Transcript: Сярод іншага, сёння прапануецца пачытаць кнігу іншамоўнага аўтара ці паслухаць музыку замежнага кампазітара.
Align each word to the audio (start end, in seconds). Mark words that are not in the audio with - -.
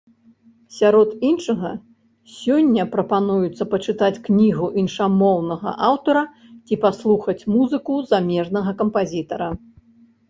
Сярод 0.75 1.09
іншага, 1.31 1.71
сёння 2.37 2.85
прапануецца 2.95 3.63
пачытаць 3.75 4.19
кнігу 4.29 4.65
іншамоўнага 4.85 5.69
аўтара 5.89 6.25
ці 6.65 6.81
паслухаць 6.87 7.41
музыку 7.57 8.03
замежнага 8.15 8.71
кампазітара. 8.81 9.49